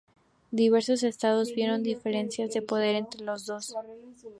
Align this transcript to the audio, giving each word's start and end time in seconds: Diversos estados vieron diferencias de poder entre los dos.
Diversos 0.49 1.03
estados 1.03 1.51
vieron 1.53 1.83
diferencias 1.83 2.51
de 2.55 2.63
poder 2.63 2.95
entre 2.95 3.23
los 3.23 3.45
dos. 3.45 3.75